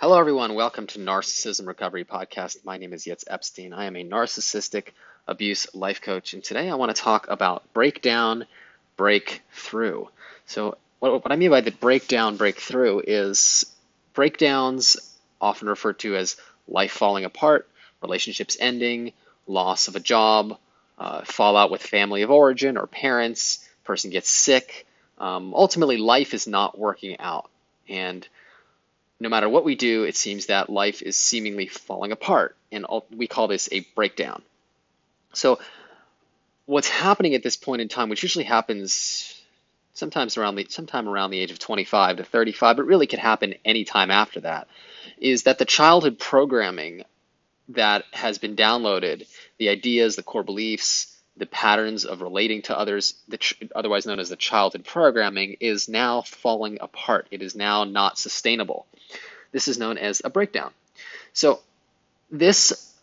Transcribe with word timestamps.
Hello, 0.00 0.16
everyone. 0.16 0.54
Welcome 0.54 0.86
to 0.86 1.00
Narcissism 1.00 1.66
Recovery 1.66 2.04
Podcast. 2.04 2.64
My 2.64 2.76
name 2.76 2.92
is 2.92 3.04
Yitz 3.04 3.24
Epstein. 3.26 3.72
I 3.72 3.86
am 3.86 3.96
a 3.96 4.04
narcissistic 4.04 4.92
abuse 5.26 5.74
life 5.74 6.00
coach, 6.00 6.34
and 6.34 6.44
today 6.44 6.70
I 6.70 6.76
want 6.76 6.94
to 6.94 7.02
talk 7.02 7.26
about 7.28 7.64
breakdown, 7.72 8.46
breakthrough. 8.96 10.04
So, 10.46 10.78
what, 11.00 11.14
what 11.14 11.32
I 11.32 11.34
mean 11.34 11.50
by 11.50 11.62
the 11.62 11.72
breakdown, 11.72 12.36
breakthrough 12.36 13.00
is 13.00 13.66
breakdowns, 14.14 14.98
often 15.40 15.66
referred 15.66 15.98
to 15.98 16.14
as 16.14 16.36
life 16.68 16.92
falling 16.92 17.24
apart, 17.24 17.68
relationships 18.00 18.56
ending, 18.60 19.12
loss 19.48 19.88
of 19.88 19.96
a 19.96 20.00
job, 20.00 20.58
uh, 20.96 21.22
fallout 21.24 21.72
with 21.72 21.82
family 21.82 22.22
of 22.22 22.30
origin 22.30 22.78
or 22.78 22.86
parents, 22.86 23.68
person 23.82 24.12
gets 24.12 24.30
sick. 24.30 24.86
Um, 25.18 25.54
ultimately, 25.54 25.96
life 25.96 26.34
is 26.34 26.46
not 26.46 26.78
working 26.78 27.18
out. 27.18 27.50
And 27.88 28.24
no 29.20 29.28
matter 29.28 29.48
what 29.48 29.64
we 29.64 29.74
do, 29.74 30.04
it 30.04 30.16
seems 30.16 30.46
that 30.46 30.70
life 30.70 31.02
is 31.02 31.16
seemingly 31.16 31.66
falling 31.66 32.12
apart. 32.12 32.56
And 32.70 32.86
we 33.14 33.26
call 33.26 33.48
this 33.48 33.68
a 33.72 33.80
breakdown. 33.94 34.42
So, 35.32 35.58
what's 36.66 36.88
happening 36.88 37.34
at 37.34 37.42
this 37.42 37.56
point 37.56 37.82
in 37.82 37.88
time, 37.88 38.08
which 38.08 38.22
usually 38.22 38.44
happens 38.44 39.34
sometimes 39.94 40.36
around 40.36 40.54
the 40.54 40.66
sometime 40.68 41.08
around 41.08 41.30
the 41.30 41.40
age 41.40 41.50
of 41.50 41.58
25 41.58 42.18
to 42.18 42.24
35, 42.24 42.76
but 42.76 42.86
really 42.86 43.06
could 43.06 43.18
happen 43.18 43.54
any 43.64 43.84
time 43.84 44.10
after 44.10 44.40
that, 44.40 44.68
is 45.18 45.44
that 45.44 45.58
the 45.58 45.64
childhood 45.64 46.18
programming 46.18 47.02
that 47.70 48.04
has 48.12 48.38
been 48.38 48.56
downloaded, 48.56 49.26
the 49.58 49.68
ideas, 49.68 50.16
the 50.16 50.22
core 50.22 50.42
beliefs, 50.44 51.17
the 51.38 51.46
patterns 51.46 52.04
of 52.04 52.20
relating 52.20 52.62
to 52.62 52.78
others, 52.78 53.14
otherwise 53.74 54.06
known 54.06 54.18
as 54.18 54.28
the 54.28 54.36
childhood 54.36 54.84
programming, 54.84 55.56
is 55.60 55.88
now 55.88 56.22
falling 56.22 56.78
apart. 56.80 57.26
It 57.30 57.42
is 57.42 57.54
now 57.54 57.84
not 57.84 58.18
sustainable. 58.18 58.86
This 59.52 59.68
is 59.68 59.78
known 59.78 59.98
as 59.98 60.20
a 60.24 60.30
breakdown. 60.30 60.72
So, 61.32 61.60
this 62.30 62.94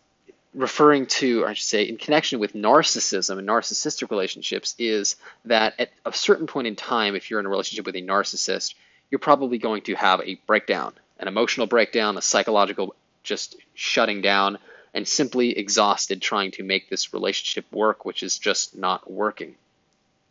referring 0.54 1.06
to, 1.06 1.44
or 1.44 1.50
I 1.50 1.54
should 1.54 1.66
say, 1.66 1.84
in 1.84 1.98
connection 1.98 2.40
with 2.40 2.54
narcissism 2.54 3.38
and 3.38 3.48
narcissistic 3.48 4.09
relationships, 4.09 4.76
is 4.80 5.16
that 5.46 5.74
at 5.80 5.92
a 6.06 6.14
certain 6.14 6.48
point 6.48 6.68
in 6.68 6.76
time, 6.76 7.16
if 7.16 7.30
you're 7.30 7.40
in 7.40 7.46
a 7.46 7.50
relationship 7.50 7.86
with 7.86 7.96
a 7.96 8.02
narcissist, 8.02 8.74
you're 9.12 9.20
probably 9.20 9.58
going 9.58 9.84
to 9.84 9.96
have 9.96 10.22
a 10.22 10.36
breakdown, 10.48 10.94
an 11.20 11.28
emotional 11.28 11.68
breakdown, 11.68 12.18
a 12.18 12.22
psychological 12.22 12.96
just 13.24 13.56
shutting 13.74 14.22
down, 14.22 14.58
and 14.96 15.06
simply 15.06 15.58
exhausted 15.58 16.22
trying 16.22 16.52
to 16.52 16.64
make 16.64 16.90
this 16.90 17.14
relationship 17.14 17.66
work, 17.72 18.06
which 18.06 18.24
is 18.24 18.40
just 18.40 18.78
not 18.78 19.12
working. 19.12 19.54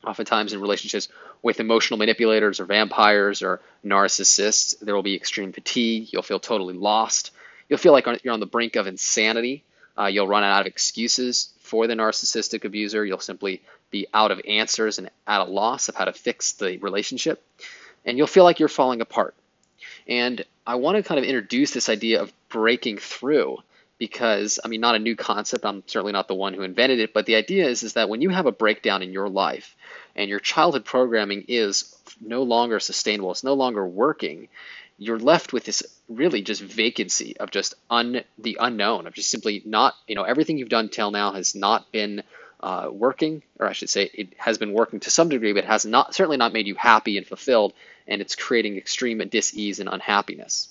Oftentimes, 0.07 0.55
in 0.55 0.61
relationships 0.61 1.09
with 1.43 1.61
emotional 1.61 1.99
manipulators 1.99 2.61
or 2.61 2.65
vampires 2.65 3.43
or 3.43 3.61
narcissists, 3.85 4.79
there 4.81 4.95
will 4.95 5.03
be 5.03 5.15
extreme 5.15 5.53
fatigue. 5.53 6.09
You'll 6.11 6.23
feel 6.23 6.41
totally 6.41 6.73
lost. 6.73 7.31
You'll 7.69 7.79
feel 7.79 7.93
like 7.93 8.07
you're 8.25 8.33
on 8.33 8.41
the 8.41 8.47
brink 8.47 8.77
of 8.77 8.87
insanity. 8.87 9.63
Uh, 9.99 10.07
you'll 10.07 10.27
run 10.27 10.45
out 10.45 10.63
of 10.63 10.67
excuses 10.67 11.51
for 11.61 11.87
the 11.87 11.95
narcissistic 11.95 12.65
abuser. 12.65 13.05
You'll 13.05 13.21
simply 13.21 13.61
be 13.91 14.07
out 14.15 14.31
of 14.31 14.41
answers 14.49 14.99
and 14.99 15.11
at 15.27 15.43
a 15.43 15.45
loss 15.45 15.91
of 15.91 15.95
how 15.95 16.07
to 16.07 16.13
fix 16.15 16.53
the 16.53 16.79
relationship. 16.79 17.45
And 18.07 18.17
you'll 18.17 18.27
feel 18.27 18.45
like 18.45 18.61
you're 18.61 18.69
falling 18.71 19.03
apart. 19.03 19.35
And 20.09 20.43
I 20.67 20.77
want 20.77 20.97
to 20.97 21.03
kind 21.03 21.19
of 21.19 21.27
introduce 21.27 21.73
this 21.73 21.91
idea 21.91 22.23
of 22.23 22.33
breaking 22.49 22.97
through 22.97 23.59
because 23.99 24.59
I 24.65 24.69
mean 24.69 24.81
not 24.81 24.95
a 24.95 24.99
new 24.99 25.17
concept. 25.17 25.65
I'm 25.65 25.83
certainly 25.87 26.13
not 26.13 26.29
the 26.29 26.35
one 26.35 26.55
who 26.55 26.63
invented 26.63 27.01
it, 27.01 27.13
but 27.13 27.27
the 27.27 27.37
idea 27.37 27.67
is 27.67 27.83
is 27.83 27.95
that 27.95 28.09
when 28.09 28.21
you 28.21 28.31
have 28.31 28.47
a 28.47 28.53
breakdown 28.53 29.03
in 29.03 29.13
your 29.13 29.29
life 29.29 29.77
and 30.17 30.29
your 30.29 30.41
childhood 30.41 30.85
programming 30.85 31.45
is 31.49 31.95
no 32.21 32.43
longer 32.43 32.81
sustainable, 32.81 33.31
it's 33.31 33.45
no 33.45 33.55
longer 33.55 33.87
working, 33.87 34.49
you're 34.99 35.19
left 35.19 35.53
with 35.53 35.65
this 35.65 35.83
really 36.09 36.43
just 36.43 36.63
vacancy 36.63 37.37
of 37.39 37.51
just 37.51 37.75
un 37.91 38.23
the 38.39 38.59
unknown 38.61 39.07
of 39.07 39.15
just 39.15 39.31
simply 39.31 39.63
not 39.65 39.95
you 40.07 40.15
know 40.15 40.25
everything 40.25 40.59
you've 40.59 40.69
done 40.69 40.89
till 40.89 41.11
now 41.11 41.33
has 41.33 41.55
not 41.55 41.91
been 41.93 42.23
uh, 42.65 42.89
working, 42.91 43.43
or 43.59 43.69
I 43.69 43.73
should 43.75 43.91
say, 43.91 44.11
it 44.15 44.33
has 44.39 44.57
been 44.57 44.73
working 44.73 45.01
to 45.01 45.11
some 45.11 45.29
degree, 45.29 45.53
but 45.53 45.67
has 45.67 45.85
not 45.85 46.15
certainly 46.15 46.39
not 46.39 46.55
made 46.55 46.67
you 46.67 46.75
happy 46.75 47.19
and 47.19 47.27
fulfilled, 47.27 47.75
and 48.09 48.23
it's 48.23 48.37
creating 48.37 48.79
extreme 48.79 49.19
dis-ease 49.29 49.81
and 49.81 49.89
unhappiness. 49.93 50.69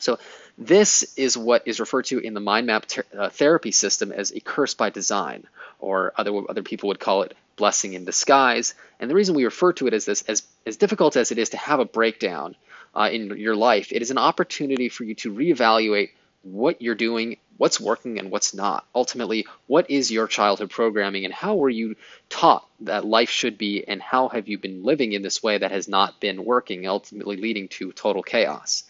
So 0.00 0.18
this 0.56 1.14
is 1.16 1.36
what 1.36 1.66
is 1.66 1.80
referred 1.80 2.04
to 2.06 2.18
in 2.18 2.34
the 2.34 2.40
mind 2.40 2.66
map 2.66 2.86
ter- 2.86 3.04
uh, 3.18 3.28
therapy 3.28 3.72
system 3.72 4.12
as 4.12 4.32
a 4.32 4.40
curse 4.40 4.74
by 4.74 4.90
design, 4.90 5.46
or 5.78 6.12
other 6.16 6.32
other 6.48 6.62
people 6.62 6.88
would 6.88 7.00
call 7.00 7.22
it 7.22 7.36
blessing 7.56 7.94
in 7.94 8.04
disguise. 8.04 8.74
And 9.00 9.10
the 9.10 9.14
reason 9.14 9.34
we 9.34 9.44
refer 9.44 9.72
to 9.74 9.86
it 9.86 9.94
as 9.94 10.04
this, 10.04 10.22
as 10.22 10.42
as 10.66 10.76
difficult 10.76 11.16
as 11.16 11.32
it 11.32 11.38
is 11.38 11.50
to 11.50 11.56
have 11.56 11.80
a 11.80 11.84
breakdown 11.84 12.54
uh, 12.94 13.10
in 13.12 13.36
your 13.36 13.56
life, 13.56 13.92
it 13.92 14.02
is 14.02 14.10
an 14.10 14.18
opportunity 14.18 14.88
for 14.88 15.04
you 15.04 15.14
to 15.16 15.32
reevaluate 15.32 16.10
what 16.42 16.82
you're 16.82 16.94
doing, 16.94 17.38
what's 17.56 17.80
working, 17.80 18.18
and 18.18 18.30
what's 18.30 18.54
not. 18.54 18.86
Ultimately, 18.94 19.46
what 19.66 19.90
is 19.90 20.10
your 20.10 20.26
childhood 20.26 20.70
programming, 20.70 21.24
and 21.24 21.32
how 21.34 21.56
were 21.56 21.70
you 21.70 21.96
taught 22.28 22.68
that 22.80 23.04
life 23.04 23.30
should 23.30 23.56
be, 23.56 23.82
and 23.88 24.00
how 24.00 24.28
have 24.28 24.46
you 24.46 24.58
been 24.58 24.84
living 24.84 25.12
in 25.12 25.22
this 25.22 25.42
way 25.42 25.56
that 25.56 25.70
has 25.70 25.88
not 25.88 26.20
been 26.20 26.44
working, 26.44 26.86
ultimately 26.86 27.36
leading 27.38 27.68
to 27.68 27.92
total 27.92 28.22
chaos? 28.22 28.84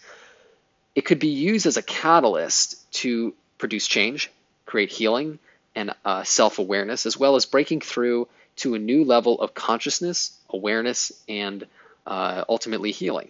It 0.95 1.05
could 1.05 1.19
be 1.19 1.27
used 1.27 1.65
as 1.65 1.77
a 1.77 1.81
catalyst 1.83 2.91
to 2.93 3.33
produce 3.57 3.87
change, 3.87 4.31
create 4.65 4.89
healing, 4.89 5.39
and 5.75 5.93
uh, 6.05 6.23
self 6.23 6.57
awareness, 6.57 7.05
as 7.05 7.17
well 7.17 7.35
as 7.35 7.45
breaking 7.45 7.81
through 7.81 8.27
to 8.57 8.75
a 8.75 8.79
new 8.79 9.03
level 9.03 9.39
of 9.41 9.53
consciousness, 9.53 10.37
awareness, 10.49 11.11
and 11.27 11.67
uh, 12.07 12.45
ultimately 12.47 12.91
healing. 12.91 13.29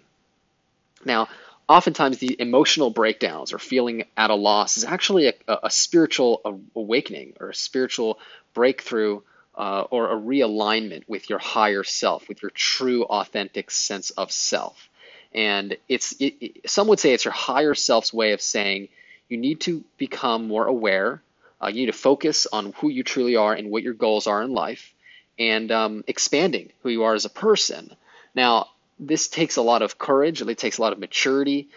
Now, 1.03 1.27
oftentimes 1.67 2.19
the 2.19 2.39
emotional 2.39 2.91
breakdowns 2.91 3.51
or 3.51 3.59
feeling 3.59 4.05
at 4.15 4.29
a 4.29 4.35
loss 4.35 4.77
is 4.77 4.83
actually 4.83 5.27
a, 5.27 5.33
a 5.63 5.69
spiritual 5.69 6.41
awakening 6.75 7.33
or 7.39 7.49
a 7.49 7.55
spiritual 7.55 8.19
breakthrough 8.53 9.21
uh, 9.55 9.81
or 9.89 10.11
a 10.11 10.15
realignment 10.15 11.03
with 11.07 11.29
your 11.29 11.39
higher 11.39 11.83
self, 11.83 12.27
with 12.27 12.41
your 12.41 12.51
true, 12.51 13.03
authentic 13.05 13.71
sense 13.71 14.11
of 14.11 14.31
self. 14.31 14.89
And 15.35 15.77
it's 15.89 16.13
it, 16.13 16.35
it, 16.39 16.69
some 16.69 16.87
would 16.87 16.99
say 16.99 17.13
it's 17.13 17.25
your 17.25 17.33
higher 17.33 17.75
self's 17.75 18.13
way 18.13 18.31
of 18.31 18.41
saying 18.41 18.87
you 19.29 19.37
need 19.37 19.59
to 19.61 19.83
become 19.97 20.47
more 20.47 20.65
aware. 20.65 21.21
Uh, 21.61 21.67
you 21.67 21.81
need 21.81 21.85
to 21.87 21.91
focus 21.93 22.47
on 22.51 22.73
who 22.77 22.89
you 22.89 23.03
truly 23.03 23.35
are 23.35 23.53
and 23.53 23.69
what 23.69 23.83
your 23.83 23.93
goals 23.93 24.27
are 24.27 24.41
in 24.41 24.51
life, 24.53 24.93
and 25.37 25.71
um, 25.71 26.03
expanding 26.07 26.71
who 26.81 26.89
you 26.89 27.03
are 27.03 27.13
as 27.13 27.25
a 27.25 27.29
person. 27.29 27.95
Now, 28.33 28.69
this 28.97 29.27
takes 29.27 29.57
a 29.57 29.61
lot 29.61 29.81
of 29.81 29.97
courage. 29.97 30.41
It 30.41 30.57
takes 30.57 30.77
a 30.77 30.81
lot 30.81 30.93
of 30.93 30.99
maturity 30.99 31.67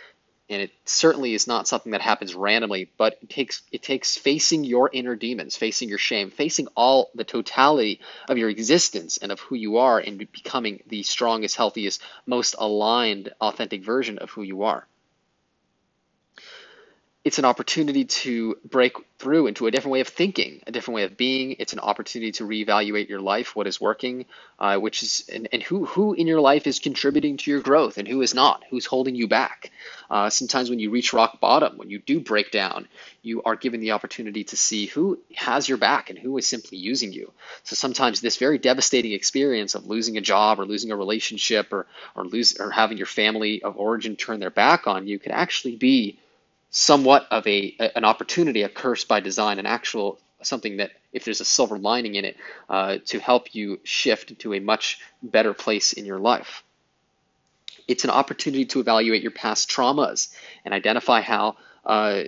and 0.50 0.62
it 0.62 0.70
certainly 0.84 1.34
is 1.34 1.46
not 1.46 1.68
something 1.68 1.92
that 1.92 2.00
happens 2.00 2.34
randomly 2.34 2.90
but 2.96 3.18
it 3.22 3.28
takes 3.28 3.62
it 3.70 3.82
takes 3.82 4.16
facing 4.16 4.64
your 4.64 4.90
inner 4.92 5.14
demons 5.14 5.56
facing 5.56 5.88
your 5.88 5.98
shame 5.98 6.30
facing 6.30 6.66
all 6.76 7.10
the 7.14 7.24
totality 7.24 8.00
of 8.28 8.38
your 8.38 8.48
existence 8.48 9.18
and 9.18 9.30
of 9.30 9.40
who 9.40 9.54
you 9.54 9.78
are 9.78 9.98
and 9.98 10.18
becoming 10.18 10.82
the 10.86 11.02
strongest 11.02 11.56
healthiest 11.56 12.02
most 12.26 12.54
aligned 12.58 13.32
authentic 13.40 13.82
version 13.82 14.18
of 14.18 14.30
who 14.30 14.42
you 14.42 14.62
are 14.62 14.86
it's 17.28 17.38
an 17.38 17.44
opportunity 17.44 18.06
to 18.06 18.56
break 18.64 18.94
through 19.18 19.48
into 19.48 19.66
a 19.66 19.70
different 19.70 19.92
way 19.92 20.00
of 20.00 20.08
thinking, 20.08 20.62
a 20.66 20.72
different 20.72 20.94
way 20.94 21.02
of 21.02 21.18
being. 21.18 21.56
It's 21.58 21.74
an 21.74 21.78
opportunity 21.78 22.32
to 22.32 22.44
reevaluate 22.44 23.10
your 23.10 23.20
life, 23.20 23.54
what 23.54 23.66
is 23.66 23.78
working, 23.78 24.24
uh, 24.58 24.78
which 24.78 25.02
is, 25.02 25.28
and, 25.30 25.46
and, 25.52 25.62
who 25.62 25.84
who 25.84 26.14
in 26.14 26.26
your 26.26 26.40
life 26.40 26.66
is 26.66 26.78
contributing 26.78 27.36
to 27.36 27.50
your 27.50 27.60
growth, 27.60 27.98
and 27.98 28.08
who 28.08 28.22
is 28.22 28.34
not, 28.34 28.64
who's 28.70 28.86
holding 28.86 29.14
you 29.14 29.28
back. 29.28 29.70
Uh, 30.08 30.30
sometimes 30.30 30.70
when 30.70 30.78
you 30.78 30.90
reach 30.90 31.12
rock 31.12 31.38
bottom, 31.38 31.76
when 31.76 31.90
you 31.90 31.98
do 31.98 32.18
break 32.18 32.50
down, 32.50 32.88
you 33.20 33.42
are 33.42 33.56
given 33.56 33.80
the 33.80 33.90
opportunity 33.90 34.44
to 34.44 34.56
see 34.56 34.86
who 34.86 35.18
has 35.36 35.68
your 35.68 35.76
back 35.76 36.08
and 36.08 36.18
who 36.18 36.38
is 36.38 36.48
simply 36.48 36.78
using 36.78 37.12
you. 37.12 37.30
So 37.62 37.76
sometimes 37.76 38.22
this 38.22 38.38
very 38.38 38.56
devastating 38.56 39.12
experience 39.12 39.74
of 39.74 39.86
losing 39.86 40.16
a 40.16 40.22
job 40.22 40.58
or 40.58 40.64
losing 40.64 40.92
a 40.92 40.96
relationship 40.96 41.74
or 41.74 41.86
or 42.16 42.24
lose 42.24 42.56
or 42.58 42.70
having 42.70 42.96
your 42.96 43.06
family 43.06 43.62
of 43.62 43.76
origin 43.76 44.16
turn 44.16 44.40
their 44.40 44.48
back 44.48 44.86
on 44.86 45.06
you 45.06 45.18
could 45.18 45.32
actually 45.32 45.76
be 45.76 46.18
somewhat 46.70 47.26
of 47.30 47.46
a 47.46 47.76
an 47.96 48.04
opportunity, 48.04 48.62
a 48.62 48.68
curse 48.68 49.04
by 49.04 49.20
design, 49.20 49.58
an 49.58 49.66
actual 49.66 50.18
something 50.42 50.76
that 50.76 50.90
if 51.12 51.24
there's 51.24 51.40
a 51.40 51.44
silver 51.44 51.78
lining 51.78 52.14
in 52.14 52.24
it 52.24 52.36
uh, 52.68 52.98
to 53.06 53.18
help 53.18 53.54
you 53.54 53.80
shift 53.82 54.38
to 54.38 54.54
a 54.54 54.60
much 54.60 55.00
better 55.22 55.52
place 55.52 55.92
in 55.92 56.04
your 56.04 56.18
life. 56.18 56.62
It's 57.88 58.04
an 58.04 58.10
opportunity 58.10 58.66
to 58.66 58.80
evaluate 58.80 59.22
your 59.22 59.30
past 59.30 59.70
traumas 59.70 60.32
and 60.64 60.74
identify 60.74 61.22
how 61.22 61.56
uh, 61.84 62.22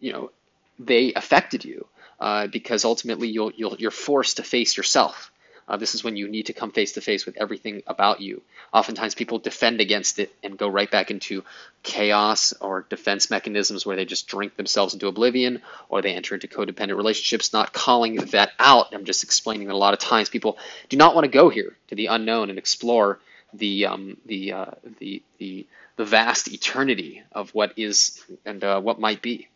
you 0.00 0.12
know 0.12 0.30
they 0.78 1.12
affected 1.14 1.64
you, 1.64 1.86
uh, 2.18 2.46
because 2.46 2.84
ultimately 2.84 3.28
you'll, 3.28 3.52
you'll 3.54 3.76
you're 3.78 3.90
forced 3.90 4.38
to 4.38 4.42
face 4.42 4.76
yourself 4.76 5.30
uh, 5.68 5.76
this 5.76 5.94
is 5.94 6.04
when 6.04 6.16
you 6.16 6.28
need 6.28 6.46
to 6.46 6.52
come 6.52 6.70
face 6.70 6.92
to 6.92 7.00
face 7.00 7.24
with 7.26 7.36
everything 7.36 7.82
about 7.86 8.20
you. 8.20 8.42
Oftentimes, 8.72 9.14
people 9.14 9.38
defend 9.38 9.80
against 9.80 10.18
it 10.18 10.34
and 10.42 10.58
go 10.58 10.68
right 10.68 10.90
back 10.90 11.10
into 11.10 11.44
chaos 11.82 12.52
or 12.60 12.86
defense 12.88 13.30
mechanisms 13.30 13.86
where 13.86 13.96
they 13.96 14.04
just 14.04 14.26
drink 14.26 14.56
themselves 14.56 14.94
into 14.94 15.06
oblivion 15.06 15.62
or 15.88 16.02
they 16.02 16.14
enter 16.14 16.34
into 16.34 16.48
codependent 16.48 16.96
relationships, 16.96 17.52
not 17.52 17.72
calling 17.72 18.16
that 18.16 18.52
out. 18.58 18.94
I'm 18.94 19.04
just 19.04 19.24
explaining 19.24 19.68
that 19.68 19.74
a 19.74 19.76
lot 19.76 19.94
of 19.94 20.00
times 20.00 20.28
people 20.28 20.58
do 20.88 20.96
not 20.96 21.14
want 21.14 21.24
to 21.24 21.30
go 21.30 21.48
here 21.48 21.76
to 21.88 21.94
the 21.94 22.06
unknown 22.06 22.50
and 22.50 22.58
explore 22.58 23.20
the 23.52 23.86
um, 23.86 24.16
the, 24.26 24.52
uh, 24.52 24.70
the 24.98 25.22
the 25.38 25.66
the 25.96 26.04
vast 26.04 26.52
eternity 26.52 27.22
of 27.32 27.50
what 27.50 27.72
is 27.78 28.22
and 28.44 28.62
uh, 28.64 28.80
what 28.80 28.98
might 28.98 29.22
be. 29.22 29.48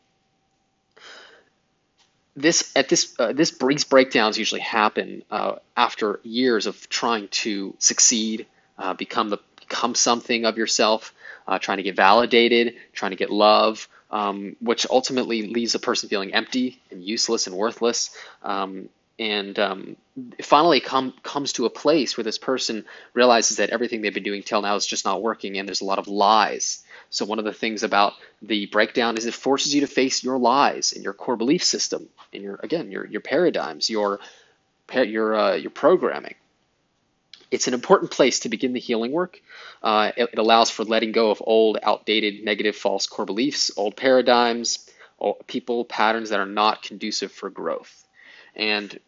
This 2.38 2.72
at 2.76 2.88
this 2.88 3.14
uh, 3.18 3.32
this 3.32 3.50
these 3.50 3.84
breakdowns 3.84 4.38
usually 4.38 4.60
happen 4.60 5.24
uh, 5.30 5.56
after 5.76 6.20
years 6.22 6.66
of 6.66 6.88
trying 6.88 7.28
to 7.28 7.74
succeed, 7.78 8.46
uh, 8.78 8.94
become 8.94 9.28
the 9.28 9.38
become 9.58 9.94
something 9.94 10.44
of 10.44 10.56
yourself, 10.56 11.12
uh, 11.48 11.58
trying 11.58 11.78
to 11.78 11.82
get 11.82 11.96
validated, 11.96 12.74
trying 12.92 13.10
to 13.10 13.16
get 13.16 13.30
love, 13.30 13.88
um, 14.10 14.56
which 14.60 14.86
ultimately 14.88 15.48
leaves 15.48 15.74
a 15.74 15.78
person 15.78 16.08
feeling 16.08 16.32
empty 16.32 16.80
and 16.90 17.02
useless 17.02 17.46
and 17.48 17.56
worthless. 17.56 18.10
Um, 18.42 18.88
and 19.18 19.58
um, 19.58 19.96
finally 20.42 20.80
come, 20.80 21.12
comes 21.22 21.54
to 21.54 21.66
a 21.66 21.70
place 21.70 22.16
where 22.16 22.24
this 22.24 22.38
person 22.38 22.84
realizes 23.14 23.56
that 23.56 23.70
everything 23.70 24.00
they've 24.00 24.14
been 24.14 24.22
doing 24.22 24.42
till 24.42 24.62
now 24.62 24.76
is 24.76 24.86
just 24.86 25.04
not 25.04 25.22
working 25.22 25.58
and 25.58 25.68
there's 25.68 25.80
a 25.80 25.86
lot 25.86 25.98
of 25.98 26.08
lies 26.08 26.84
so 27.10 27.24
one 27.24 27.38
of 27.38 27.44
the 27.44 27.52
things 27.52 27.82
about 27.82 28.14
the 28.42 28.66
breakdown 28.66 29.16
is 29.16 29.26
it 29.26 29.34
forces 29.34 29.74
you 29.74 29.80
to 29.80 29.86
face 29.86 30.22
your 30.22 30.38
lies 30.38 30.92
and 30.92 31.04
your 31.04 31.12
core 31.12 31.36
belief 31.36 31.64
system 31.64 32.08
and 32.32 32.42
your 32.42 32.60
again 32.62 32.90
your 32.90 33.06
your 33.06 33.20
paradigms 33.20 33.90
your 33.90 34.20
your 34.94 35.34
uh, 35.34 35.54
your 35.54 35.70
programming 35.70 36.34
it's 37.50 37.66
an 37.66 37.74
important 37.74 38.10
place 38.10 38.40
to 38.40 38.48
begin 38.48 38.72
the 38.72 38.80
healing 38.80 39.12
work. 39.12 39.40
Uh, 39.82 40.12
it, 40.16 40.30
it, 40.32 40.38
allows 40.38 40.70
for 40.70 40.84
letting 40.84 41.12
go 41.12 41.30
of 41.30 41.42
old, 41.44 41.78
outdated, 41.82 42.44
negative, 42.44 42.76
false 42.76 43.06
core 43.06 43.24
beliefs, 43.24 43.70
old 43.76 43.96
paradigms, 43.96 44.86
old 45.18 45.46
people, 45.46 45.84
patterns 45.84 46.30
that 46.30 46.40
are 46.40 46.46
not 46.46 46.82
conducive 46.82 47.32
for 47.32 47.48
growth. 47.48 48.04
And 48.54 48.98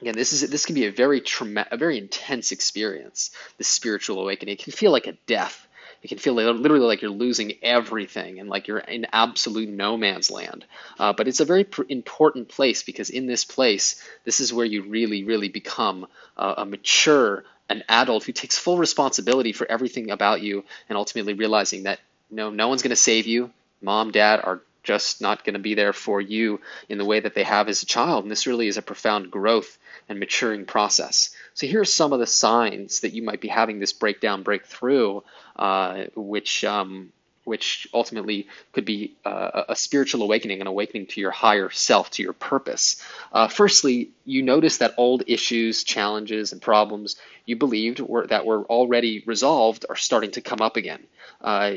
Again, 0.00 0.14
this 0.14 0.32
is 0.32 0.48
this 0.48 0.66
can 0.66 0.74
be 0.74 0.86
a 0.86 0.92
very 0.92 1.20
trauma, 1.20 1.66
a 1.70 1.76
very 1.76 1.98
intense 1.98 2.52
experience. 2.52 3.30
This 3.56 3.68
spiritual 3.68 4.20
awakening. 4.20 4.54
It 4.54 4.62
can 4.62 4.72
feel 4.72 4.92
like 4.92 5.06
a 5.06 5.18
death. 5.26 5.66
It 6.02 6.08
can 6.08 6.18
feel 6.18 6.34
literally 6.34 6.86
like 6.86 7.02
you're 7.02 7.10
losing 7.10 7.54
everything 7.60 8.38
and 8.38 8.48
like 8.48 8.68
you're 8.68 8.78
in 8.78 9.06
absolute 9.12 9.68
no 9.68 9.96
man's 9.96 10.30
land. 10.30 10.64
Uh, 10.96 11.12
but 11.12 11.26
it's 11.26 11.40
a 11.40 11.44
very 11.44 11.64
pr- 11.64 11.82
important 11.88 12.48
place 12.48 12.84
because 12.84 13.10
in 13.10 13.26
this 13.26 13.44
place, 13.44 14.00
this 14.24 14.38
is 14.38 14.52
where 14.52 14.66
you 14.66 14.82
really, 14.82 15.24
really 15.24 15.48
become 15.48 16.06
uh, 16.36 16.54
a 16.58 16.64
mature, 16.64 17.42
an 17.68 17.82
adult 17.88 18.22
who 18.22 18.32
takes 18.32 18.56
full 18.56 18.78
responsibility 18.78 19.52
for 19.52 19.68
everything 19.68 20.12
about 20.12 20.40
you, 20.40 20.64
and 20.88 20.96
ultimately 20.96 21.34
realizing 21.34 21.82
that 21.82 21.98
no, 22.30 22.50
no 22.50 22.68
one's 22.68 22.82
going 22.82 22.90
to 22.90 22.96
save 22.96 23.26
you. 23.26 23.50
Mom, 23.82 24.12
dad 24.12 24.40
are 24.44 24.60
just 24.88 25.20
not 25.20 25.44
going 25.44 25.52
to 25.52 25.68
be 25.70 25.74
there 25.74 25.92
for 25.92 26.18
you 26.18 26.60
in 26.88 26.96
the 26.96 27.04
way 27.04 27.20
that 27.20 27.34
they 27.34 27.44
have 27.44 27.68
as 27.68 27.82
a 27.82 27.86
child. 27.86 28.24
And 28.24 28.30
this 28.30 28.46
really 28.46 28.68
is 28.68 28.78
a 28.78 28.82
profound 28.82 29.30
growth 29.30 29.76
and 30.08 30.18
maturing 30.18 30.64
process. 30.64 31.30
So 31.52 31.66
here 31.66 31.82
are 31.82 31.96
some 32.00 32.14
of 32.14 32.20
the 32.20 32.26
signs 32.26 33.00
that 33.00 33.12
you 33.12 33.22
might 33.22 33.42
be 33.42 33.48
having 33.48 33.78
this 33.78 33.92
breakdown, 33.92 34.42
breakthrough, 34.42 35.20
uh, 35.56 36.04
which 36.16 36.64
um, 36.64 37.12
which 37.44 37.88
ultimately 37.92 38.46
could 38.72 38.84
be 38.84 39.14
uh, 39.24 39.64
a 39.70 39.76
spiritual 39.76 40.22
awakening, 40.22 40.60
an 40.60 40.66
awakening 40.66 41.06
to 41.06 41.20
your 41.20 41.30
higher 41.30 41.70
self, 41.70 42.10
to 42.10 42.22
your 42.22 42.34
purpose. 42.34 43.02
Uh, 43.32 43.48
firstly, 43.48 44.10
you 44.26 44.42
notice 44.42 44.78
that 44.78 44.94
old 44.98 45.22
issues, 45.26 45.82
challenges, 45.82 46.52
and 46.52 46.60
problems 46.60 47.16
you 47.46 47.56
believed 47.56 48.00
were, 48.00 48.26
that 48.26 48.44
were 48.44 48.64
already 48.64 49.22
resolved 49.26 49.86
are 49.88 49.96
starting 49.96 50.30
to 50.32 50.42
come 50.42 50.60
up 50.60 50.76
again. 50.76 51.02
Uh, 51.40 51.72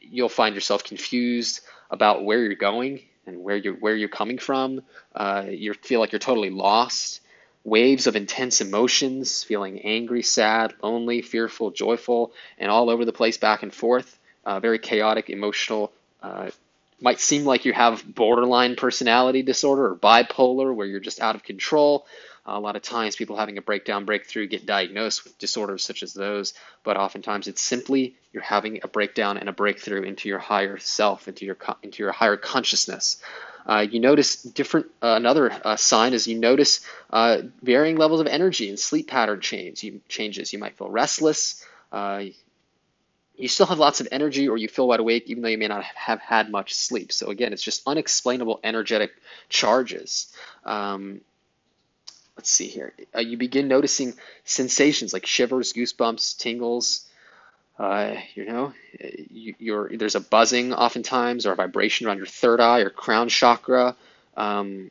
you'll 0.00 0.36
find 0.40 0.54
yourself 0.54 0.84
confused 0.84 1.60
about 1.90 2.24
where 2.24 2.42
you're 2.42 2.54
going 2.54 3.00
and 3.26 3.42
where 3.42 3.56
you're 3.56 3.74
where 3.74 3.96
you're 3.96 4.08
coming 4.08 4.38
from. 4.38 4.82
Uh, 5.14 5.44
you 5.48 5.74
feel 5.74 6.00
like 6.00 6.12
you're 6.12 6.18
totally 6.18 6.50
lost. 6.50 7.20
Waves 7.62 8.06
of 8.06 8.16
intense 8.16 8.62
emotions, 8.62 9.44
feeling 9.44 9.80
angry, 9.80 10.22
sad, 10.22 10.72
lonely, 10.82 11.20
fearful, 11.20 11.70
joyful, 11.70 12.32
and 12.58 12.70
all 12.70 12.88
over 12.88 13.04
the 13.04 13.12
place, 13.12 13.36
back 13.36 13.62
and 13.62 13.74
forth. 13.74 14.18
Uh, 14.46 14.60
very 14.60 14.78
chaotic, 14.78 15.28
emotional. 15.28 15.92
Uh, 16.22 16.50
might 17.02 17.20
seem 17.20 17.44
like 17.44 17.64
you 17.64 17.72
have 17.72 18.02
borderline 18.14 18.76
personality 18.76 19.42
disorder 19.42 19.90
or 19.90 19.96
bipolar, 19.96 20.74
where 20.74 20.86
you're 20.86 21.00
just 21.00 21.20
out 21.20 21.34
of 21.34 21.42
control. 21.42 22.06
A 22.46 22.58
lot 22.58 22.76
of 22.76 22.82
times, 22.82 23.16
people 23.16 23.36
having 23.36 23.58
a 23.58 23.62
breakdown, 23.62 24.04
breakthrough 24.04 24.46
get 24.46 24.66
diagnosed 24.66 25.24
with 25.24 25.38
disorders 25.38 25.84
such 25.84 26.02
as 26.02 26.14
those, 26.14 26.54
but 26.82 26.96
oftentimes 26.96 27.48
it's 27.48 27.60
simply 27.60 28.16
you're 28.32 28.42
having 28.42 28.80
a 28.82 28.88
breakdown 28.88 29.36
and 29.36 29.48
a 29.48 29.52
breakthrough 29.52 30.02
into 30.02 30.28
your 30.28 30.38
higher 30.38 30.78
self, 30.78 31.28
into 31.28 31.44
your 31.44 31.56
into 31.82 32.02
your 32.02 32.12
higher 32.12 32.36
consciousness. 32.36 33.22
Uh, 33.66 33.86
you 33.88 34.00
notice 34.00 34.42
different. 34.42 34.86
Uh, 35.02 35.14
another 35.16 35.52
uh, 35.64 35.76
sign 35.76 36.14
is 36.14 36.26
you 36.26 36.38
notice 36.38 36.84
uh, 37.10 37.42
varying 37.62 37.96
levels 37.96 38.20
of 38.20 38.26
energy 38.26 38.68
and 38.68 38.78
sleep 38.78 39.08
pattern 39.08 39.40
change. 39.40 39.84
You, 39.84 40.00
changes. 40.08 40.52
You 40.52 40.58
might 40.58 40.76
feel 40.76 40.90
restless. 40.90 41.64
Uh, 41.92 42.24
you 43.36 43.48
still 43.48 43.66
have 43.66 43.78
lots 43.78 44.00
of 44.00 44.08
energy, 44.12 44.48
or 44.48 44.56
you 44.56 44.68
feel 44.68 44.88
wide 44.88 45.00
awake, 45.00 45.24
even 45.26 45.42
though 45.42 45.48
you 45.48 45.58
may 45.58 45.68
not 45.68 45.82
have 45.82 46.20
had 46.20 46.50
much 46.50 46.74
sleep. 46.74 47.12
So 47.12 47.28
again, 47.28 47.52
it's 47.52 47.62
just 47.62 47.82
unexplainable 47.86 48.60
energetic 48.62 49.12
charges. 49.48 50.32
Um, 50.64 51.22
let's 52.40 52.48
see 52.48 52.68
here. 52.68 52.94
Uh, 53.14 53.20
you 53.20 53.36
begin 53.36 53.68
noticing 53.68 54.14
sensations 54.44 55.12
like 55.12 55.26
shivers, 55.26 55.74
goosebumps, 55.74 56.38
tingles. 56.38 57.06
Uh, 57.78 58.14
you 58.34 58.46
know, 58.46 58.72
you, 59.30 59.88
there's 59.98 60.14
a 60.14 60.20
buzzing 60.20 60.72
oftentimes 60.72 61.44
or 61.44 61.52
a 61.52 61.54
vibration 61.54 62.06
around 62.06 62.16
your 62.16 62.24
third 62.24 62.58
eye 62.58 62.78
or 62.78 62.88
crown 62.88 63.28
chakra. 63.28 63.94
Um, 64.38 64.90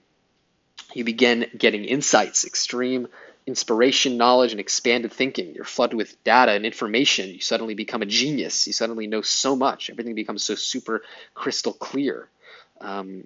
you 0.93 1.03
begin 1.03 1.47
getting 1.57 1.85
insights, 1.85 2.45
extreme 2.45 3.07
inspiration, 3.47 4.17
knowledge, 4.17 4.51
and 4.51 4.59
expanded 4.59 5.11
thinking. 5.11 5.55
You're 5.55 5.65
flooded 5.65 5.97
with 5.97 6.23
data 6.23 6.51
and 6.51 6.67
information. 6.67 7.29
You 7.29 7.41
suddenly 7.41 7.73
become 7.73 8.03
a 8.03 8.05
genius. 8.05 8.67
You 8.67 8.73
suddenly 8.73 9.07
know 9.07 9.23
so 9.23 9.55
much. 9.55 9.89
Everything 9.89 10.13
becomes 10.13 10.43
so 10.43 10.53
super 10.53 11.01
crystal 11.33 11.73
clear. 11.73 12.29
Um, 12.79 13.25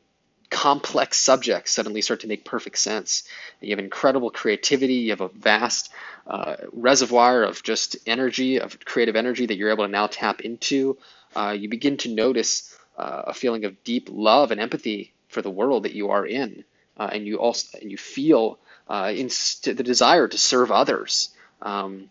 complex 0.54 1.18
subjects 1.18 1.72
suddenly 1.72 2.02
start 2.02 2.22
to 2.22 2.28
make 2.28 2.46
perfect 2.46 2.78
sense. 2.78 3.24
You 3.60 3.72
have 3.72 3.80
incredible 3.80 4.30
creativity, 4.30 4.94
you 4.94 5.10
have 5.10 5.22
a 5.22 5.28
vast 5.30 5.92
uh, 6.28 6.56
reservoir 6.72 7.44
of 7.44 7.64
just 7.64 7.98
energy, 8.06 8.60
of 8.60 8.80
creative 8.86 9.16
energy 9.16 9.48
that 9.48 9.58
you're 9.58 9.72
able 9.72 9.86
to 9.86 9.92
now 9.92 10.08
tap 10.08 10.42
into. 10.42 10.98
Uh, 11.36 11.56
you 11.58 11.70
begin 11.70 11.98
to 11.98 12.14
notice 12.14 12.78
uh, 12.98 13.24
a 13.28 13.34
feeling 13.34 13.66
of 13.66 13.84
deep 13.84 14.10
love 14.12 14.52
and 14.52 14.62
empathy 14.62 15.12
for 15.28 15.42
the 15.42 15.50
world 15.50 15.84
that 15.84 15.94
you 15.94 16.12
are 16.12 16.26
in, 16.26 16.64
uh, 16.98 17.10
and 17.12 17.26
you 17.26 17.38
also 17.38 17.80
and 17.82 17.90
you 17.90 17.98
feel 17.98 18.60
uh, 18.88 19.12
in 19.14 19.30
the 19.64 19.84
desire 19.84 20.28
to 20.28 20.38
serve 20.38 20.72
others. 20.72 21.30
Um, 21.64 22.10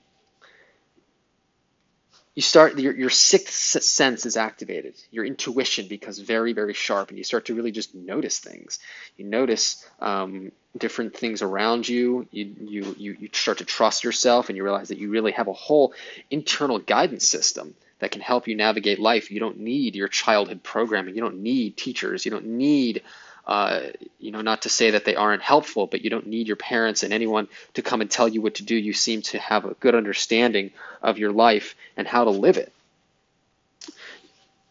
you 2.34 2.42
start 2.42 2.78
your, 2.78 2.94
your 2.94 3.10
sixth 3.10 3.82
sense 3.82 4.24
is 4.26 4.36
activated 4.36 4.94
your 5.10 5.24
intuition 5.24 5.88
becomes 5.88 6.18
very 6.18 6.52
very 6.52 6.74
sharp 6.74 7.10
and 7.10 7.18
you 7.18 7.24
start 7.24 7.46
to 7.46 7.54
really 7.54 7.72
just 7.72 7.94
notice 7.94 8.38
things. 8.38 8.78
You 9.16 9.26
notice 9.26 9.86
um, 10.00 10.52
different 10.76 11.16
things 11.16 11.42
around 11.42 11.88
you. 11.88 12.26
You, 12.30 12.54
you 12.60 12.94
you 12.98 13.16
you 13.20 13.28
start 13.32 13.58
to 13.58 13.64
trust 13.64 14.04
yourself 14.04 14.48
and 14.48 14.56
you 14.56 14.64
realize 14.64 14.88
that 14.88 14.98
you 14.98 15.10
really 15.10 15.32
have 15.32 15.48
a 15.48 15.52
whole 15.52 15.94
internal 16.30 16.78
guidance 16.78 17.28
system 17.28 17.74
that 17.98 18.10
can 18.10 18.20
help 18.20 18.48
you 18.48 18.56
navigate 18.56 18.98
life. 18.98 19.30
You 19.30 19.40
don't 19.40 19.60
need 19.60 19.94
your 19.94 20.08
childhood 20.08 20.62
programming. 20.62 21.14
You 21.14 21.20
don't 21.20 21.42
need 21.42 21.76
teachers. 21.76 22.24
You 22.24 22.30
don't 22.30 22.46
need 22.46 23.02
uh, 23.46 23.80
you 24.18 24.30
know, 24.30 24.40
not 24.40 24.62
to 24.62 24.68
say 24.68 24.90
that 24.90 25.04
they 25.04 25.16
aren't 25.16 25.42
helpful, 25.42 25.86
but 25.86 26.02
you 26.02 26.10
don't 26.10 26.26
need 26.26 26.46
your 26.46 26.56
parents 26.56 27.02
and 27.02 27.12
anyone 27.12 27.48
to 27.74 27.82
come 27.82 28.00
and 28.00 28.10
tell 28.10 28.28
you 28.28 28.40
what 28.40 28.56
to 28.56 28.62
do. 28.62 28.76
You 28.76 28.92
seem 28.92 29.22
to 29.22 29.38
have 29.38 29.64
a 29.64 29.74
good 29.74 29.94
understanding 29.94 30.70
of 31.02 31.18
your 31.18 31.32
life 31.32 31.74
and 31.96 32.06
how 32.06 32.24
to 32.24 32.30
live 32.30 32.56
it. 32.56 32.72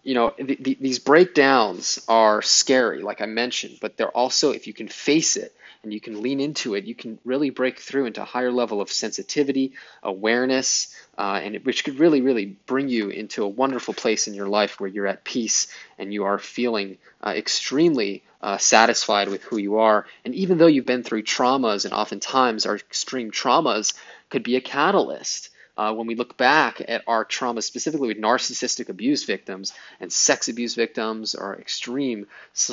You 0.04 0.16
know, 0.16 0.34
the, 0.38 0.58
the, 0.60 0.78
these 0.80 1.00
breakdowns 1.00 2.04
are 2.08 2.42
scary, 2.42 3.02
like 3.04 3.22
I 3.22 3.28
mentioned, 3.28 3.78
but 3.82 3.98
they're 3.98 4.10
also, 4.10 4.52
if 4.52 4.66
you 4.66 4.74
can 4.74 4.88
face 4.88 5.36
it 5.36 5.54
and 5.84 5.92
you 5.92 6.00
can 6.00 6.22
lean 6.22 6.40
into 6.40 6.76
it, 6.76 6.86
you 6.86 6.94
can 6.94 7.18
really 7.26 7.50
break 7.50 7.80
through 7.80 8.06
into 8.06 8.22
a 8.22 8.26
higher 8.26 8.52
level 8.52 8.82
of 8.82 8.92
sensitivity, 8.92 9.74
awareness, 10.04 10.96
uh, 11.18 11.40
and 11.44 11.56
it, 11.56 11.66
which 11.66 11.84
could 11.84 12.00
really, 12.00 12.22
really 12.22 12.46
bring 12.66 12.88
you 12.88 13.10
into 13.10 13.44
a 13.44 13.48
wonderful 13.48 13.94
place 13.94 14.28
in 14.28 14.34
your 14.34 14.48
life 14.48 14.80
where 14.80 14.90
you're 14.90 15.08
at 15.08 15.24
peace 15.24 15.68
and 15.98 16.14
you 16.14 16.26
are 16.26 16.38
feeling 16.38 16.98
uh, 17.26 17.34
extremely 17.36 18.24
uh, 18.42 18.58
satisfied 18.58 19.30
with 19.30 19.44
who 19.44 19.58
you 19.58 19.78
are. 19.78 20.06
And 20.24 20.36
even 20.36 20.58
though 20.58 20.68
you've 20.68 20.86
been 20.86 21.04
through 21.04 21.24
traumas, 21.24 21.86
and 21.86 21.94
oftentimes 21.94 22.66
our 22.66 22.76
extreme 22.76 23.32
traumas 23.32 23.94
could 24.30 24.44
be 24.44 24.56
a 24.56 24.62
catalyst. 24.62 25.50
Uh, 25.82 25.92
when 25.92 26.06
we 26.06 26.14
look 26.14 26.38
back 26.38 26.80
at 26.88 27.02
our 27.08 27.26
trauma, 27.26 27.60
specifically 27.60 28.08
with 28.08 28.22
narcissistic 28.22 28.88
abuse 28.88 29.24
victims 29.24 29.74
and 30.00 30.14
sex 30.14 30.48
abuse 30.48 30.76
victims 30.76 31.34
or 31.34 31.60
extreme 31.60 32.28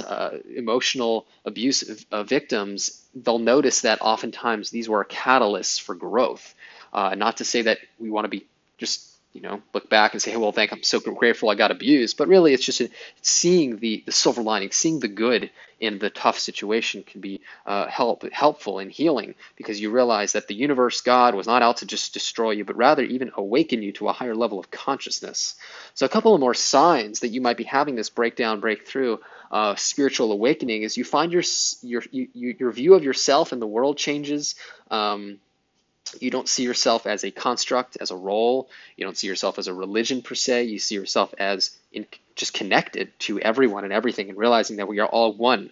uh, 0.06 0.32
emotional 0.54 1.24
abuse 1.46 2.04
uh, 2.12 2.22
victims, 2.22 3.02
they'll 3.14 3.38
notice 3.38 3.80
that 3.80 4.02
oftentimes 4.02 4.68
these 4.68 4.90
were 4.90 5.06
catalysts 5.06 5.80
for 5.80 5.94
growth. 5.94 6.54
Uh, 6.92 7.14
not 7.14 7.38
to 7.38 7.46
say 7.46 7.62
that 7.62 7.78
we 7.98 8.10
want 8.10 8.26
to 8.26 8.28
be 8.28 8.44
just 8.76 9.17
you 9.32 9.42
know, 9.42 9.61
look 9.75 9.90
back 9.90 10.12
and 10.14 10.23
say, 10.23 10.30
hey, 10.30 10.37
well, 10.37 10.52
thank 10.52 10.73
I'm 10.73 10.82
so 10.82 11.00
grateful 11.00 11.50
I 11.50 11.54
got 11.54 11.70
abused. 11.70 12.16
But 12.16 12.28
really, 12.28 12.54
it's 12.54 12.64
just 12.64 12.82
seeing 13.20 13.76
the, 13.76 14.02
the 14.06 14.12
silver 14.12 14.42
lining, 14.42 14.70
seeing 14.70 15.00
the 15.00 15.08
good 15.08 15.50
in 15.80 15.99
the 15.99 16.11
tough 16.11 16.38
situation 16.38 17.04
can 17.04 17.20
be 17.20 17.40
uh, 17.66 17.87
help 17.87 18.25
helpful 18.32 18.78
in 18.78 18.90
healing 18.90 19.35
because 19.56 19.80
you 19.80 19.90
realize 19.90 20.32
that 20.32 20.49
the 20.49 20.54
universe, 20.54 21.02
God, 21.02 21.35
was 21.35 21.47
not 21.47 21.62
out 21.62 21.78
to 21.78 21.87
just 21.87 22.14
destroy 22.14 22.52
you, 22.52 22.64
but 22.64 22.76
rather 22.76 23.02
even 23.02 23.30
awaken 23.37 23.82
you 23.82 23.92
to 23.92 24.08
a 24.08 24.12
higher 24.12 24.35
level 24.35 24.58
of 24.58 24.70
consciousness. 24.70 25.54
So, 25.94 26.06
a 26.06 26.08
couple 26.08 26.35
of 26.35 26.40
more 26.40 26.54
signs 26.54 27.20
that 27.20 27.28
you 27.28 27.40
might 27.40 27.58
be 27.58 27.64
having 27.64 27.97
this 27.97 28.11
breakdown, 28.11 28.61
breakthrough, 28.61 29.18
uh, 29.50 29.76
spiritual 29.76 30.32
awakening 30.32 30.82
is 30.82 30.97
you 30.97 31.04
find 31.04 31.32
your 31.32 31.44
your 31.82 32.02
your 32.12 32.73
view 32.73 32.94
of 32.94 33.04
yourself 33.04 33.52
and 33.52 33.62
the 33.62 33.66
world 33.66 33.99
changes. 33.99 34.54
Um, 34.90 35.38
you 36.20 36.30
don't 36.30 36.48
see 36.48 36.62
yourself 36.62 37.06
as 37.06 37.24
a 37.24 37.30
construct, 37.30 37.96
as 38.00 38.10
a 38.10 38.16
role. 38.16 38.68
You 38.96 39.04
don't 39.04 39.16
see 39.16 39.26
yourself 39.26 39.58
as 39.58 39.68
a 39.68 39.74
religion 39.74 40.22
per 40.22 40.34
se. 40.34 40.64
You 40.64 40.78
see 40.78 40.94
yourself 40.94 41.34
as 41.38 41.76
in, 41.92 42.06
just 42.36 42.54
connected 42.54 43.10
to 43.20 43.40
everyone 43.40 43.84
and 43.84 43.92
everything, 43.92 44.28
and 44.28 44.38
realizing 44.38 44.76
that 44.76 44.88
we 44.88 45.00
are 45.00 45.08
all 45.08 45.32
one. 45.32 45.70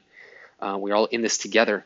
Uh, 0.60 0.76
we're 0.78 0.94
all 0.94 1.06
in 1.06 1.22
this 1.22 1.38
together. 1.38 1.84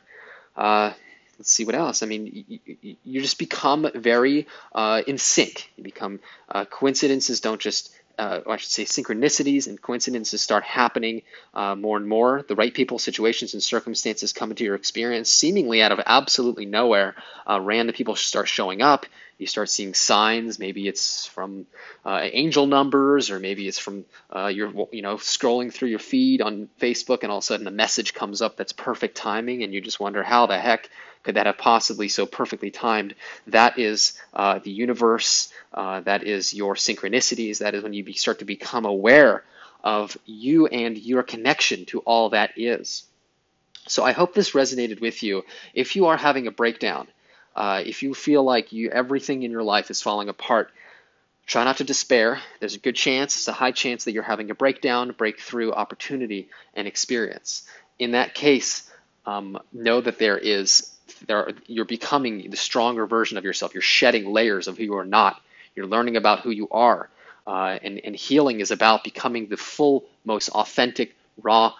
Uh, 0.56 0.92
let's 1.38 1.50
see 1.52 1.64
what 1.64 1.74
else. 1.74 2.02
I 2.02 2.06
mean, 2.06 2.44
you, 2.48 2.96
you 3.04 3.20
just 3.20 3.38
become 3.38 3.90
very 3.94 4.46
uh, 4.74 5.02
in 5.06 5.18
sync. 5.18 5.70
You 5.76 5.84
become 5.84 6.20
uh, 6.48 6.64
coincidences 6.64 7.40
don't 7.40 7.60
just 7.60 7.90
uh, 8.20 8.40
I 8.46 8.58
should 8.58 8.70
say, 8.70 8.84
synchronicities 8.84 9.66
and 9.66 9.80
coincidences 9.80 10.42
start 10.42 10.62
happening 10.62 11.22
uh, 11.54 11.74
more 11.74 11.96
and 11.96 12.06
more. 12.06 12.44
The 12.46 12.54
right 12.54 12.72
people, 12.72 12.98
situations, 12.98 13.54
and 13.54 13.62
circumstances 13.62 14.34
come 14.34 14.50
into 14.50 14.64
your 14.64 14.74
experience 14.74 15.30
seemingly 15.30 15.80
out 15.80 15.90
of 15.90 16.00
absolutely 16.04 16.66
nowhere. 16.66 17.14
Uh, 17.48 17.60
random 17.62 17.94
people 17.94 18.16
start 18.16 18.46
showing 18.46 18.82
up. 18.82 19.06
You 19.38 19.46
start 19.46 19.70
seeing 19.70 19.94
signs. 19.94 20.58
Maybe 20.58 20.86
it's 20.86 21.24
from 21.24 21.66
uh, 22.04 22.20
angel 22.22 22.66
numbers, 22.66 23.30
or 23.30 23.38
maybe 23.38 23.66
it's 23.66 23.78
from 23.78 24.04
uh, 24.36 24.48
your, 24.48 24.68
you 24.92 25.00
know, 25.00 25.16
scrolling 25.16 25.72
through 25.72 25.88
your 25.88 25.98
feed 25.98 26.42
on 26.42 26.68
Facebook, 26.78 27.22
and 27.22 27.32
all 27.32 27.38
of 27.38 27.44
a 27.44 27.46
sudden 27.46 27.66
a 27.66 27.70
message 27.70 28.12
comes 28.12 28.42
up 28.42 28.58
that's 28.58 28.74
perfect 28.74 29.16
timing, 29.16 29.62
and 29.62 29.72
you 29.72 29.80
just 29.80 29.98
wonder 29.98 30.22
how 30.22 30.44
the 30.44 30.58
heck 30.58 30.90
could 31.22 31.36
that 31.36 31.46
have 31.46 31.58
possibly 31.58 32.08
so 32.08 32.26
perfectly 32.26 32.70
timed? 32.70 33.14
That 33.46 33.78
is 33.78 34.18
uh, 34.32 34.58
the 34.58 34.70
universe. 34.70 35.52
Uh, 35.72 36.00
that 36.00 36.24
is 36.24 36.54
your 36.54 36.74
synchronicities. 36.74 37.58
That 37.58 37.74
is 37.74 37.82
when 37.82 37.92
you 37.92 38.04
be, 38.04 38.14
start 38.14 38.38
to 38.38 38.44
become 38.44 38.86
aware 38.86 39.44
of 39.82 40.16
you 40.26 40.66
and 40.66 40.96
your 40.96 41.22
connection 41.22 41.84
to 41.86 42.00
all 42.00 42.30
that 42.30 42.52
is. 42.56 43.04
So 43.88 44.04
I 44.04 44.12
hope 44.12 44.34
this 44.34 44.52
resonated 44.52 45.00
with 45.00 45.22
you. 45.22 45.44
If 45.74 45.96
you 45.96 46.06
are 46.06 46.16
having 46.16 46.46
a 46.46 46.52
breakdown, 46.52 47.08
uh, 47.56 47.82
if 47.84 48.02
you 48.02 48.14
feel 48.14 48.42
like 48.42 48.72
you 48.72 48.90
everything 48.90 49.42
in 49.42 49.50
your 49.50 49.62
life 49.62 49.90
is 49.90 50.02
falling 50.02 50.28
apart, 50.28 50.70
try 51.46 51.64
not 51.64 51.78
to 51.78 51.84
despair. 51.84 52.40
There's 52.60 52.76
a 52.76 52.78
good 52.78 52.94
chance, 52.94 53.36
it's 53.36 53.48
a 53.48 53.52
high 53.52 53.72
chance 53.72 54.04
that 54.04 54.12
you're 54.12 54.22
having 54.22 54.50
a 54.50 54.54
breakdown, 54.54 55.14
breakthrough, 55.16 55.72
opportunity, 55.72 56.48
and 56.74 56.86
experience. 56.86 57.66
In 57.98 58.12
that 58.12 58.34
case, 58.34 58.88
um, 59.26 59.58
know 59.72 60.00
that 60.00 60.18
there 60.18 60.38
is 60.38 60.90
there 61.26 61.50
you're 61.66 61.84
becoming 61.84 62.50
the 62.50 62.56
stronger 62.56 63.06
version 63.06 63.38
of 63.38 63.44
yourself. 63.44 63.74
You're 63.74 63.82
shedding 63.82 64.32
layers 64.32 64.68
of 64.68 64.76
who 64.76 64.84
you 64.84 64.96
are 64.96 65.04
not. 65.04 65.40
You're 65.74 65.86
learning 65.86 66.16
about 66.16 66.40
who 66.40 66.50
you 66.50 66.68
are. 66.70 67.08
Uh, 67.46 67.78
and, 67.82 68.00
and 68.04 68.14
healing 68.14 68.60
is 68.60 68.70
about 68.70 69.04
becoming 69.04 69.48
the 69.48 69.56
full, 69.56 70.04
most 70.24 70.50
authentic, 70.50 71.16
raw, 71.42 71.74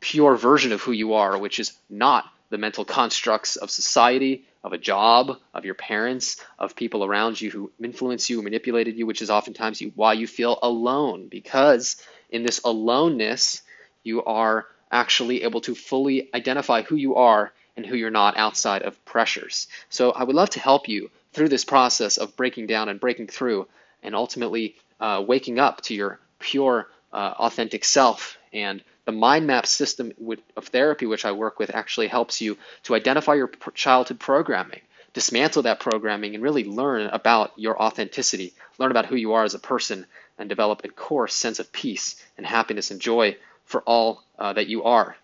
pure 0.00 0.36
version 0.36 0.72
of 0.72 0.80
who 0.80 0.92
you 0.92 1.14
are, 1.14 1.38
which 1.38 1.60
is 1.60 1.72
not 1.90 2.24
the 2.50 2.58
mental 2.58 2.84
constructs 2.84 3.56
of 3.56 3.70
society, 3.70 4.44
of 4.64 4.72
a 4.72 4.78
job, 4.78 5.38
of 5.54 5.64
your 5.64 5.74
parents, 5.74 6.42
of 6.58 6.74
people 6.74 7.04
around 7.04 7.40
you 7.40 7.50
who 7.50 7.70
influence 7.82 8.28
you, 8.30 8.42
manipulated 8.42 8.96
you, 8.96 9.06
which 9.06 9.22
is 9.22 9.30
oftentimes 9.30 9.80
you, 9.80 9.92
why 9.94 10.14
you 10.14 10.26
feel 10.26 10.58
alone. 10.62 11.28
Because 11.28 11.96
in 12.30 12.42
this 12.42 12.60
aloneness, 12.64 13.62
you 14.02 14.24
are 14.24 14.66
actually 14.90 15.42
able 15.42 15.60
to 15.60 15.74
fully 15.74 16.28
identify 16.34 16.82
who 16.82 16.96
you 16.96 17.16
are 17.16 17.52
and 17.78 17.86
who 17.86 17.96
you're 17.96 18.10
not 18.10 18.36
outside 18.36 18.82
of 18.82 19.02
pressures. 19.04 19.68
So 19.88 20.10
I 20.10 20.24
would 20.24 20.34
love 20.34 20.50
to 20.50 20.60
help 20.60 20.88
you 20.88 21.10
through 21.32 21.48
this 21.48 21.64
process 21.64 22.16
of 22.16 22.36
breaking 22.36 22.66
down 22.66 22.88
and 22.88 22.98
breaking 22.98 23.28
through 23.28 23.68
and 24.02 24.16
ultimately 24.16 24.74
uh, 24.98 25.24
waking 25.26 25.60
up 25.60 25.80
to 25.82 25.94
your 25.94 26.18
pure, 26.40 26.88
uh, 27.12 27.34
authentic 27.38 27.84
self. 27.84 28.36
And 28.52 28.82
the 29.04 29.12
mind 29.12 29.46
map 29.46 29.64
system 29.64 30.12
of 30.56 30.66
therapy, 30.66 31.06
which 31.06 31.24
I 31.24 31.30
work 31.30 31.60
with, 31.60 31.72
actually 31.72 32.08
helps 32.08 32.40
you 32.40 32.58
to 32.82 32.96
identify 32.96 33.34
your 33.34 33.50
childhood 33.74 34.18
programming, 34.18 34.80
dismantle 35.12 35.62
that 35.62 35.78
programming, 35.78 36.34
and 36.34 36.42
really 36.42 36.64
learn 36.64 37.06
about 37.06 37.52
your 37.56 37.80
authenticity, 37.80 38.54
learn 38.78 38.90
about 38.90 39.06
who 39.06 39.14
you 39.14 39.34
are 39.34 39.44
as 39.44 39.54
a 39.54 39.60
person, 39.60 40.04
and 40.36 40.48
develop 40.48 40.82
a 40.82 40.88
core 40.88 41.28
sense 41.28 41.60
of 41.60 41.70
peace 41.70 42.20
and 42.36 42.44
happiness 42.44 42.90
and 42.90 43.00
joy 43.00 43.36
for 43.64 43.82
all 43.82 44.24
uh, 44.36 44.52
that 44.52 44.66
you 44.66 44.82
are. 44.82 45.16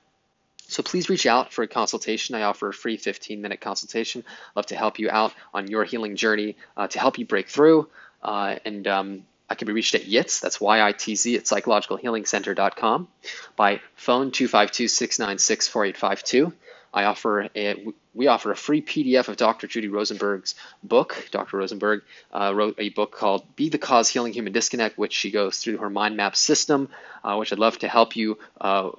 So 0.67 0.83
please 0.83 1.09
reach 1.09 1.27
out 1.27 1.53
for 1.53 1.63
a 1.63 1.69
consultation. 1.69 2.35
I 2.35 2.43
offer 2.43 2.69
a 2.69 2.75
free 2.75 2.97
15 2.97 3.41
minute 3.41 3.61
consultation. 3.61 4.25
Love 4.57 4.67
to 4.67 4.77
help 4.77 4.99
you 4.99 5.09
out 5.11 5.33
on 5.53 5.69
your 5.69 5.85
healing 5.85 6.17
journey 6.17 6.57
uh, 6.77 6.89
to 6.89 6.99
help 6.99 7.19
you 7.19 7.27
break 7.27 7.49
through. 7.49 7.89
Uh, 8.23 8.57
and 8.65 8.89
um, 8.89 9.25
I 9.49 9.55
can 9.55 9.67
be 9.67 9.73
reached 9.73 9.95
at 9.95 10.03
YITZ, 10.03 10.41
that's 10.41 10.61
Y-I-T-Z, 10.61 11.37
at 11.37 11.45
psychologicalhealingcenter.com, 11.45 13.09
by 13.57 13.81
phone 13.95 14.31
252-696-4852. 14.31 16.53
I 16.95 17.05
offer 17.05 17.49
a, 17.55 17.87
we 18.15 18.29
offer 18.29 18.53
a 18.53 18.57
free 18.57 18.81
PDF 18.81 19.29
of 19.29 19.37
Dr. 19.37 19.67
Judy 19.67 19.89
Rosenberg's 19.89 20.55
book. 20.83 21.29
Dr. 21.33 21.59
Rosenberg 21.59 22.03
uh, 22.33 22.53
wrote 22.55 22.77
a 22.79 22.89
book 22.91 23.13
called 23.13 23.57
Be 23.57 23.69
the 23.69 23.79
Cause 23.79 24.09
Healing 24.09 24.33
Human 24.33 24.53
Disconnect, 24.53 24.97
which 24.97 25.13
she 25.13 25.33
goes 25.33 25.59
through 25.59 25.79
her 25.79 25.91
mind 25.91 26.17
map 26.17 26.37
system, 26.37 26.89
uh, 27.25 27.37
which 27.37 27.53
I'd 27.53 27.59
love 27.59 27.79
to 27.81 27.89
help 27.89 28.17
you 28.17 28.39
uh, 28.61 28.91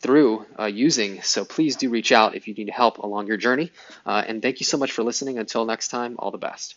through 0.00 0.46
uh, 0.58 0.64
using. 0.64 1.22
So 1.22 1.44
please 1.44 1.76
do 1.76 1.90
reach 1.90 2.12
out 2.12 2.34
if 2.34 2.48
you 2.48 2.54
need 2.54 2.70
help 2.70 2.98
along 2.98 3.26
your 3.26 3.36
journey. 3.36 3.70
Uh, 4.04 4.22
and 4.26 4.42
thank 4.42 4.60
you 4.60 4.66
so 4.66 4.78
much 4.78 4.92
for 4.92 5.02
listening. 5.02 5.38
Until 5.38 5.64
next 5.64 5.88
time, 5.88 6.16
all 6.18 6.30
the 6.30 6.38
best. 6.38 6.74